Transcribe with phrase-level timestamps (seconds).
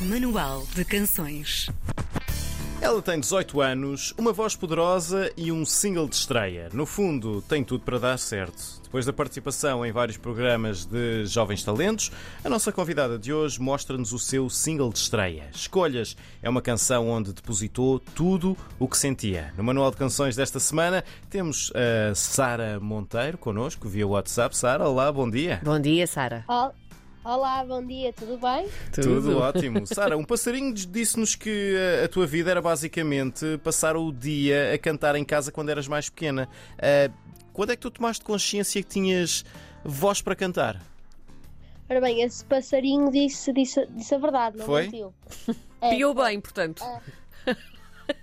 [0.00, 1.68] Manual de Canções.
[2.80, 6.68] Ela tem 18 anos, uma voz poderosa e um single de estreia.
[6.72, 8.78] No fundo, tem tudo para dar certo.
[8.84, 12.12] Depois da participação em vários programas de jovens talentos,
[12.44, 15.50] a nossa convidada de hoje mostra-nos o seu single de estreia.
[15.52, 19.52] Escolhas é uma canção onde depositou tudo o que sentia.
[19.56, 24.56] No Manual de Canções desta semana temos a Sara Monteiro connosco via WhatsApp.
[24.56, 25.60] Sara, olá, bom dia.
[25.64, 26.44] Bom dia, Sara.
[26.48, 26.72] Ol-
[27.28, 28.66] Olá, bom dia, tudo bem?
[28.90, 29.84] Tudo ótimo.
[29.86, 34.78] Sara, um passarinho disse-nos que a, a tua vida era basicamente passar o dia a
[34.78, 36.48] cantar em casa quando eras mais pequena.
[36.78, 37.12] Ah,
[37.52, 39.44] quando é que tu tomaste consciência que tinhas
[39.84, 40.80] voz para cantar?
[41.90, 44.84] Ora bem, esse passarinho disse, disse, disse a verdade, não Foi?
[44.84, 45.12] mentiu.
[45.80, 46.82] É, Piou bem, portanto.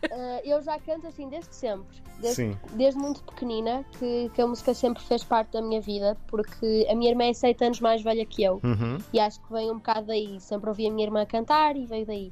[0.09, 2.57] eh, eu já canto assim desde sempre, desde, Sim.
[2.73, 6.95] desde muito pequenina, que, que a música sempre fez parte da minha vida, porque a
[6.95, 8.97] minha irmã é 7 anos mais velha que eu, Uhum.
[9.13, 10.39] e acho que vem um bocado daí.
[10.39, 12.31] Sempre ouvi a minha irmã cantar e veio daí.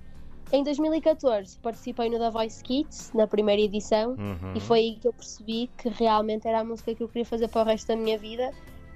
[0.51, 4.53] Em 2014 participei no The Voice Kids, na primeira edição, Uhum.
[4.55, 7.47] E foi aí que eu percebi que realmente era a música que eu queria fazer
[7.47, 8.51] para o resto da minha vida.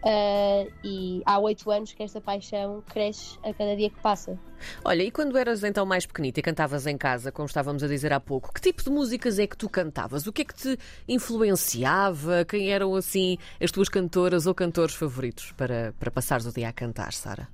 [0.09, 4.39] Ah, e há oito anos que esta paixão cresce a cada dia que passa.
[4.85, 8.13] Olha, e quando eras então mais pequenita e cantavas em casa, como estávamos a dizer
[8.13, 10.25] há pouco, que tipo de músicas é que tu cantavas?
[10.25, 12.45] O que é que te influenciava?
[12.45, 16.73] Quem eram assim as tuas cantoras ou cantores favoritos para, para passares o dia a
[16.73, 17.49] cantar, Sara?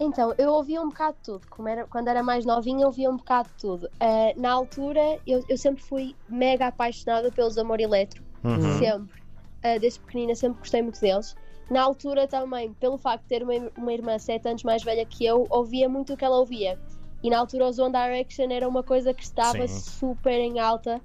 [0.00, 1.46] Então, eu ouvia um bocado de tudo.
[1.48, 3.88] Como era, quando era mais novinha, eu ouvia um bocado de tudo.
[4.00, 8.24] Ah, na altura, eu, eu sempre fui mega apaixonada pelos Amor Eletro.
[8.42, 8.78] Uhum.
[8.78, 9.20] Sempre.
[9.62, 11.36] Ah, desde pequenina, sempre gostei muito deles.
[11.70, 15.24] Na altura também, pelo facto de ter uma, uma irmã sete anos mais velha que
[15.24, 16.76] eu, ouvia muito o que ela ouvia.
[17.22, 19.80] E na altura os One Direction era uma coisa que estava Sim.
[19.80, 21.00] super em alta.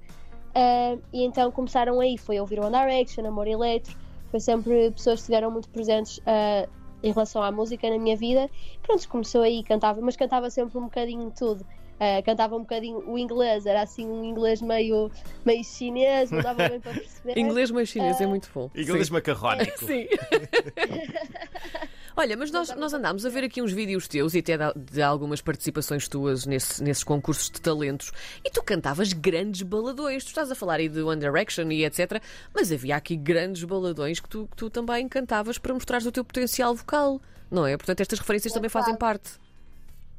[0.54, 3.94] Ah, e então começaram aí, foi ouvir One Direction, Amor Eletro.
[4.30, 6.66] Foi sempre pessoas que estiveram muito presentes ah,
[7.06, 8.50] em relação à música na minha vida.
[8.82, 11.64] Pronto, começou aí, cantava, mas cantava sempre um bocadinho de tudo.
[11.98, 15.10] Ah, cantava um bocadinho o inglês, era assim um inglês meio,
[15.44, 17.38] meio chinês, não dava bem para perceber.
[17.38, 18.70] Inglês mais chinês é muito bom.
[18.74, 19.12] Inglês Sim.
[19.14, 19.78] macarrónico.
[19.86, 20.06] Sim.
[22.18, 25.42] Olha, mas nós, nós andámos a ver aqui uns vídeos teus e até de, algumas
[25.42, 28.10] participações tuas nesse- nesses concursos de talentos
[28.42, 30.24] e tu cantavas grandes baladões.
[30.24, 32.22] Tu estás a falar aí de One Direction e etc.
[32.54, 36.24] Mas havia aqui grandes baladões que tu, que tu também cantavas para mostrares o teu
[36.24, 37.76] potencial vocal, não é?
[37.76, 39.32] Portanto, estas referências também fazem parte.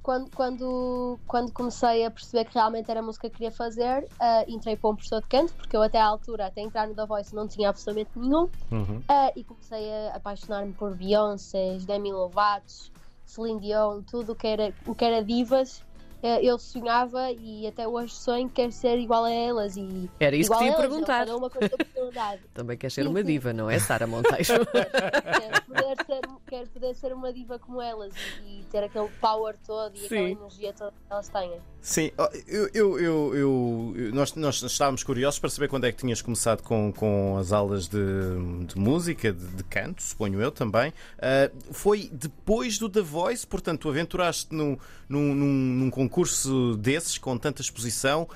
[0.07, 4.45] Quando, quando, quando comecei a perceber que realmente era a música que queria fazer, ah,
[4.47, 7.06] entrei para um professor de canto, porque eu até à altura, até entrar no The
[7.06, 9.03] Voice, não tinha absolutamente nenhum, Uhum.
[9.09, 12.72] ah, e comecei a apaixonar-me por Beyoncé, Demi Lovato,
[13.25, 15.84] Celine Dion, tudo o que era, o que era divas.
[16.42, 20.50] Eu sonhava e até hoje sonho que quero ser igual a elas e Era isso
[20.50, 21.26] que igual te ia a elas, perguntar.
[21.78, 22.42] Personalidade.
[22.54, 23.26] Também queres ser Sim, uma sim.
[23.26, 24.44] diva, não é, Sara Monteiro?
[24.46, 28.14] quero, poder ser, quero poder ser uma diva como elas
[28.46, 30.32] e, e ter aquele power todo e aquela Sim.
[30.40, 31.52] energia toda que elas têm.
[31.82, 32.12] Sim,
[32.48, 36.62] eu, eu, eu, eu- nós, nós estávamos curiosos para saber quando é que tinhas começado
[36.62, 37.98] com, com as aulas de,
[38.66, 40.92] de música, de, de canto, suponho eu também.
[41.20, 47.18] Ah, foi depois do The Voice, portanto, tu aventuraste num, num, num, num concurso desses,
[47.18, 48.28] com tanta exposição,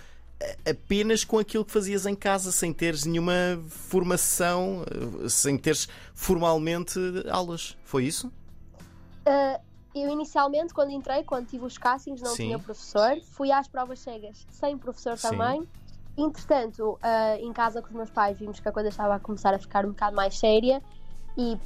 [0.69, 4.83] apenas com aquilo que fazias em casa, sem teres nenhuma formação,
[5.23, 6.99] ah, sem teres formalmente
[7.29, 7.77] aulas.
[7.83, 8.27] Foi isso?
[8.27, 9.61] Uh,
[9.93, 12.47] eu inicialmente, quando entrei, quando tive os castings, não Sim.
[12.47, 15.29] tinha professor, fui às provas cegas, sem professor Sim.
[15.29, 15.67] também.
[16.17, 19.53] Entretanto, uh, em casa com os meus pais, vimos que a coisa estava a começar
[19.53, 20.81] a ficar um bocado mais séria
[21.38, 21.57] e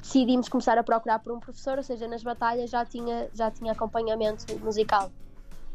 [0.00, 3.72] decidimos começar a procurar por um professor, ou seja, nas batalhas já tinha, já tinha
[3.72, 5.10] acompanhamento musical.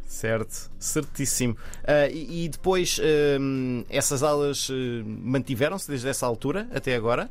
[0.06, 1.58] Certo, certíssimo.
[1.86, 3.00] Ah, e, e depois
[3.40, 7.30] hum, essas aulas eh, mantiveram-se desde essa altura até agora?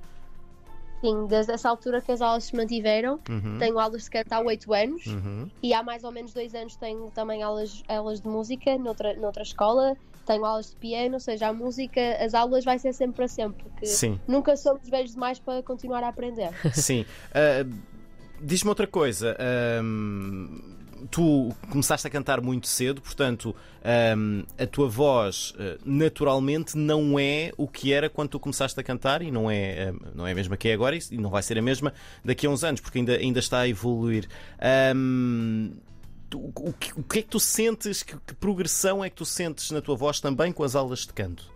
[1.00, 3.59] Sim, desde essa altura que as aulas se mantiveram, Uhum.
[3.59, 5.50] tenho aulas de canto há 8 anos Uhum.
[5.62, 9.43] e há mais ou menos dois anos tenho também aulas, aulas de música noutra, noutra
[9.43, 13.28] escola, tenho aulas de piano, ou seja, a música, as aulas vai ser sempre para
[13.28, 16.50] sempre, porque Sim, nunca somos velhos demais para continuar a aprender.
[16.72, 17.04] sim.
[17.34, 17.66] Ah,
[18.44, 19.37] Diz-me outra coisa.
[19.84, 20.78] hum,
[21.11, 23.54] tu começaste a cantar muito cedo, portanto,
[24.16, 28.83] hum, a tua voz eh, naturalmente não é o que era quando tu começaste a
[28.83, 31.43] cantar e não é, hum, não é a mesma que é agora e não vai
[31.43, 31.93] ser a mesma
[32.25, 34.28] daqui a uns anos, porque ainda, ainda está a evoluir.
[36.31, 38.03] Tu- o, que, o que é que tu sentes?
[38.03, 41.13] Que, que progressão é que tu sentes na tua voz também com as aulas de
[41.13, 41.51] canto?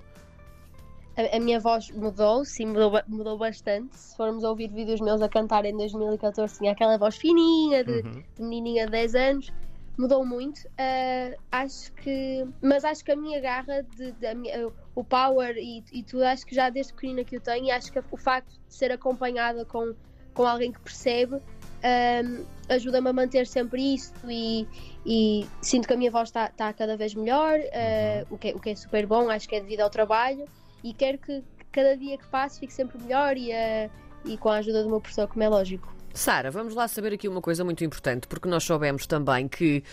[1.17, 3.97] A, a minha voz mudou, sim, mudou, mudou bastante.
[3.97, 8.23] Se formos ouvir vídeos meus a cantar em 2014, tinha aquela voz fininha, de, Uhum.
[8.35, 9.51] de menininha de 10 anos.
[9.99, 10.61] Mudou muito.
[10.79, 12.47] Ah, acho que.
[12.61, 16.45] Mas acho que a minha garra, de, de- minha- o power e, e tudo, acho
[16.45, 19.65] que já desde pequenina que eu tenho, e acho que o facto de ser acompanhada
[19.65, 19.95] com,
[20.35, 21.41] com alguém que percebe.
[21.83, 24.67] ahm, ajuda-me a manter sempre isso e,
[25.07, 28.55] e sinto que a minha voz está tá cada vez melhor, uh, o, que é,
[28.55, 30.45] o que é super bom, acho que é devido ao trabalho
[30.83, 31.43] e quero que
[31.73, 33.91] cada dia que passe fique sempre melhor e, uh,
[34.25, 35.95] e com a ajuda do meu professor, como é lógico.
[36.15, 39.85] Sara, vamos lá saber aqui uma coisa muito importante, porque nós soubemos também que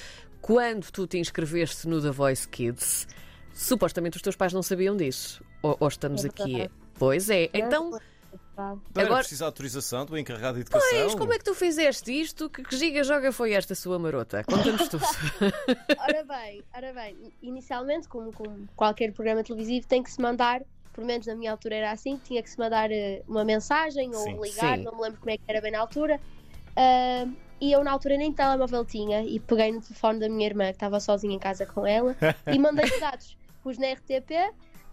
[0.42, 3.08] quando tu te inscreveste no The Voice Kids,
[3.54, 5.44] supostamente os teus pais não sabiam disso.
[5.62, 6.70] Ou, ou estamos É aqui.
[6.98, 8.00] Pois é, então.
[8.56, 10.88] Não Agora- era preciso autorização do encarregado de educação?
[10.92, 12.50] Pois, como é que tu fizeste isto?
[12.50, 14.44] Que, que giga-joga foi esta sua marota?
[14.44, 15.04] Conta-nos tudo.
[15.98, 20.62] Ora bem, ora bem, inicialmente, como, como qualquer programa televisivo, tem que se mandar,
[20.94, 24.22] pelo menos na minha altura era assim, tinha que se mandar eh, uma mensagem ou
[24.22, 24.40] Sim.
[24.40, 24.84] ligar, Sim.
[24.84, 26.22] não me lembro como é que era bem na altura.
[26.76, 27.26] Ah,
[27.60, 30.72] e eu na altura nem telemóvel tinha e peguei no telefone da minha irmã que
[30.72, 32.16] estava sozinha em casa com ela
[32.52, 33.38] e mandei os dados.
[33.64, 34.32] Pus na RTP,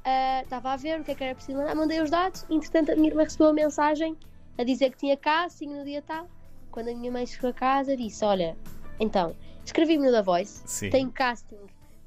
[0.05, 2.47] ah, estava a ver o que é que era preciso mandar, mandei os dados.
[2.49, 4.17] Entretanto, a minha irmã recebeu a mensagem
[4.57, 6.29] a dizer que tinha casting no dia tal.
[6.71, 8.57] Quando a minha mãe chegou a casa, disse: Olha,
[9.01, 10.91] então, escrevi-me no The Voice, Sim.
[10.91, 11.59] tenho casting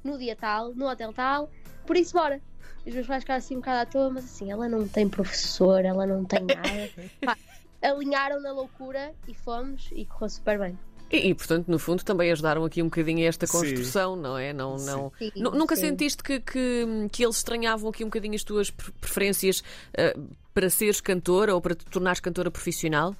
[0.02, 1.50] no dia tal, no hotel tal,
[1.86, 2.40] por isso bora.
[2.84, 5.08] E os meus pais ficaram assim um bocado à toa, mas assim, ela não tem
[5.08, 6.90] professor, ela não tem nada.
[7.24, 7.36] Pá,
[7.82, 10.78] alinharam na loucura e fomos e correu super bem.
[11.10, 13.52] E, e, portanto, no fundo, também ajudaram aqui um bocadinho a esta Sim.
[13.58, 14.52] construção, não é?
[14.52, 14.86] Não, Sim.
[14.86, 15.82] não, Sim, Nu- Nunca sim.
[15.82, 19.62] sentiste que, que, que eles estranhavam aqui um bocadinho as tuas pre- preferências
[19.96, 20.16] eh,
[20.52, 23.14] para seres cantora ou para te tornares cantora profissional?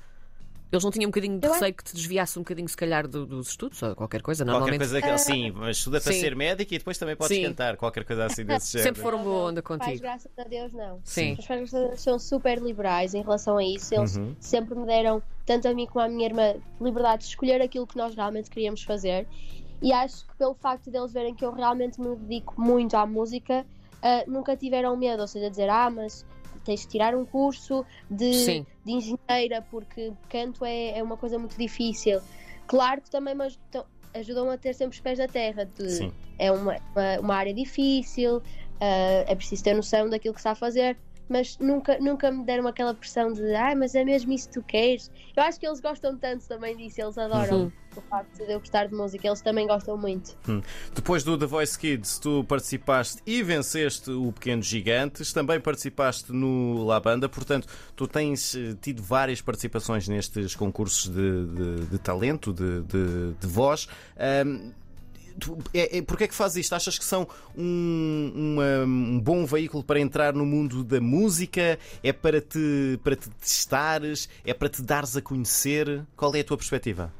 [0.73, 3.07] Eles não tinham um bocadinho de Eu receio que te desviasse um bocadinho, se calhar,
[3.07, 4.45] do- dos estudos ou qualquer coisa?
[4.45, 5.19] Qualquer Normalmente coisa que.
[5.19, 6.21] Sim, mas estuda para Sim.
[6.21, 7.45] ser médico e depois também podes Sim.
[7.45, 7.77] cantar.
[7.77, 8.89] Qualquer coisa assim desse género.
[8.89, 10.03] sempre foram boa onda Pais, contigo.
[10.03, 11.01] graças a Deus, não.
[11.05, 11.37] Sim.
[11.39, 13.95] Os pais graças a Deus, são super liberais em relação a isso.
[13.95, 14.35] Eles Uhum.
[14.41, 17.97] sempre me deram, tanto a mim como à minha irmã, liberdade de escolher aquilo que
[17.97, 19.29] nós realmente queríamos fazer.
[19.81, 23.65] E acho que pelo facto deles verem que eu realmente me dedico muito à música,
[24.03, 26.25] ah, nunca tiveram medo, ou seja, dizer, ah, mas
[26.65, 28.67] tens de tirar um curso de, Sim.
[28.85, 32.21] de engenheira, porque canto é, é uma coisa muito difícil.
[32.67, 33.85] Claro que também me ajudam,
[34.15, 35.65] ajudam a ter sempre os pés da terra.
[35.67, 38.43] de- é uma, uma, uma área difícil,
[38.81, 40.97] ah, é preciso ter noção daquilo que está a fazer,
[41.29, 44.63] mas nunca, nunca me deram aquela pressão de ah, mas é mesmo isso que tu
[44.63, 45.11] queres.
[45.37, 47.73] Eu acho que eles gostam tanto também disso, eles adoram Uhum.
[47.97, 50.37] o facto de eu gostar de música, eles também gostam muito.
[50.95, 56.85] Depois do The Voice Kids, tu participaste e venceste o Pequenos Gigantes, também participaste no
[56.85, 57.67] La Banda, portanto,
[57.97, 63.47] tu tens eh, tido várias participações nestes concursos de, de- de talento, de, de- de
[63.47, 63.89] voz.
[64.17, 64.73] Ahm,
[65.39, 66.75] tu- é, é, Porquê é que fazes isto?
[66.75, 67.27] Achas que são
[67.57, 71.79] um, uma- um bom veículo para entrar no mundo da música?
[72.03, 74.29] É para te, para te testares?
[74.45, 76.05] É para te dares a conhecer?
[76.17, 77.13] Qual é a tua perspectiva?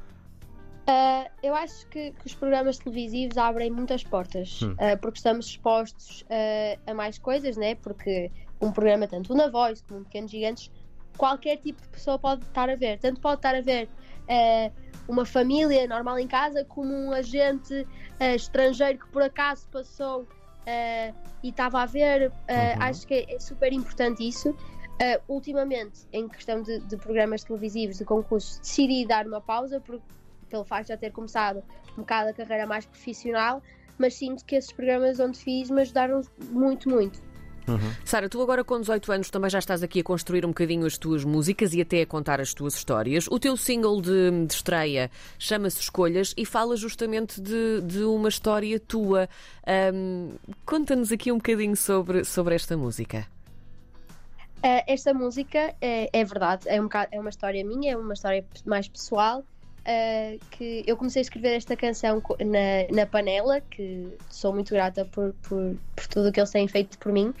[0.87, 4.75] Ah, eu acho que, que os programas televisivos abrem muitas portas, Hum.
[4.77, 7.73] ah, porque estamos expostos ah, a mais coisas, né?
[7.75, 10.69] Porque um programa, tanto na Voice como um Pequenos Gigantes,
[11.17, 12.99] qualquer tipo de pessoa pode estar a ver.
[12.99, 13.89] Tanto pode estar a ver
[14.29, 14.71] ah,
[15.07, 17.87] uma família normal em casa, como um agente
[18.19, 20.27] ah, estrangeiro que por acaso passou
[20.65, 21.13] ah,
[21.43, 22.29] e estava a ver.
[22.29, 22.81] Uhum.
[22.81, 24.55] Acho que é, é super importante isso.
[25.27, 30.05] Ultimamente, em questão de, de programas televisivos, de concursos, decidi dar uma pausa porque
[30.49, 31.61] pelo facto de já ter começado
[31.93, 33.61] um bocado a carreira mais profissional,
[33.97, 37.21] mas sinto que esses programas onde fiz me ajudaram muito, muito.
[38.03, 40.97] Sara, tu agora com 18 anos também já estás aqui a construir um bocadinho as
[40.97, 43.27] tuas músicas e até a contar as tuas histórias.
[43.27, 45.09] O teu single de, de estreia
[45.39, 49.27] chama-se Escolhas e fala justamente de, de uma história tua.
[49.65, 50.35] Ahm,
[50.65, 53.25] Conta-nos aqui um bocadinho sobre, sobre esta música.
[54.63, 58.13] Ah, esta música é, é verdade, é, um bocado- é uma história minha, é uma
[58.13, 59.43] história mais pessoal.
[59.85, 65.05] ah, que eu comecei a escrever esta canção na, na panela, que sou muito grata
[65.05, 67.31] por, por, por tudo o que eles têm feito por mim,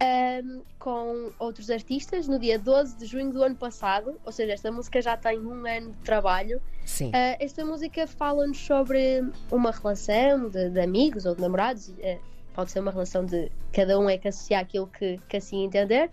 [0.00, 4.70] ahm, com outros artistas no dia 12 de junho do ano passado, ou seja, esta
[4.70, 6.60] música já tem um ano de trabalho.
[6.86, 7.08] Sim.
[7.08, 12.18] Uh, esta música fala-nos sobre uma relação de, de amigos ou de namorados, uh,
[12.54, 16.10] pode ser uma relação de cada um é que associar aquilo que, que assim entender,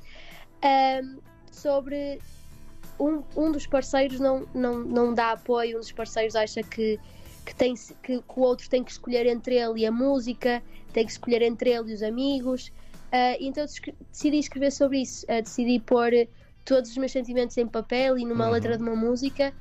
[0.63, 1.19] um,
[1.51, 2.19] sobre
[2.99, 6.99] um, um dos parceiros não, não, não dá apoio, um dos parceiros acha que,
[7.45, 10.61] que, tem, que, que o outro tem que escolher entre ele e a música,
[10.93, 12.71] tem que escolher entre ele e os amigos.
[13.13, 13.65] Uh, então
[14.11, 16.11] decidi escrever sobre isso, uh, decidi pôr
[16.65, 18.51] todos os meus sentimentos em papel e numa Uhum.
[18.51, 19.53] letra de uma música.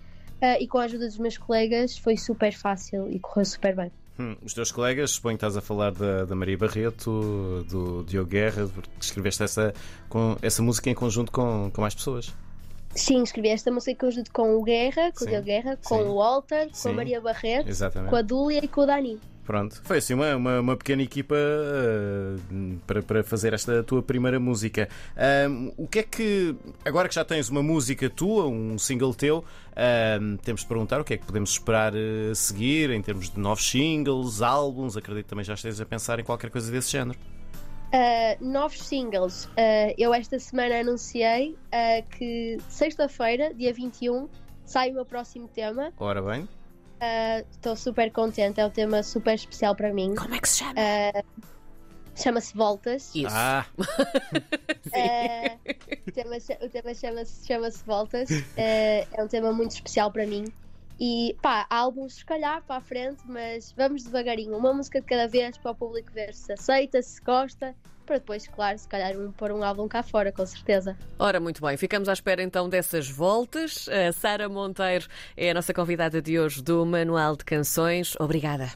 [0.42, 3.92] Uh, e com a ajuda dos meus colegas foi super fácil e correu super bem.
[4.18, 8.30] Hum, os teus colegas, suponho que estás a falar da, da Maria Barreto, do Diogo
[8.30, 9.74] Guerra, porque escreveste essa,
[10.08, 12.32] com, essa música em conjunto com, com mais pessoas.
[12.94, 15.96] Sim, escrevi esta música em conjunto com o Guerra, com Sim, o Diogo Guerra, com
[15.96, 16.90] sim, o Walter, com sim.
[16.90, 18.10] a Maria Barreto, Exatamente.
[18.10, 19.20] com a Dúlia e com o Dani.
[19.44, 24.40] Pronto, foi assim uma, uma, uma pequena equipa uh, para, para fazer esta tua primeira
[24.40, 24.88] música.
[25.48, 29.44] Um, o que é que, agora que já tens uma música tua, um single teu,
[30.20, 33.38] um, temos de perguntar o que é que podemos esperar a seguir em termos de
[33.38, 34.96] novos singles, álbuns.
[34.96, 37.18] Acredito que também já estejas a pensar em qualquer coisa desse género.
[37.92, 39.44] Uh, novos singles.
[39.44, 44.26] Uh, eu esta semana anunciei uh, que sexta-feira, dia 21,
[44.64, 45.92] sai o meu próximo tema.
[45.98, 46.48] Ora bem.
[47.50, 50.14] Estou super contente, é um tema super especial para mim.
[50.14, 50.74] Como é que se chama?
[52.16, 53.14] Chama-se Voltas.
[53.14, 53.26] Isso.
[53.30, 53.66] Ah,
[56.06, 58.28] o tema, o tema chama-se chama Voltas.
[58.56, 60.44] é um tema muito especial para mim.
[60.98, 65.26] E pá, álbuns se calhar para a frente, mas vamos devagarinho, uma música de cada
[65.26, 67.74] vez para o público ver se aceita, se gosta,
[68.04, 70.96] para depois, claro, se calhar pôr um álbum cá fora, com certeza.
[71.18, 73.88] Ora, muito bem, ficamos à espera então dessas voltas.
[73.88, 75.06] A Sara Monteiro
[75.36, 78.14] é a nossa convidada de hoje do Manual de Canções.
[78.18, 78.70] Obrigada.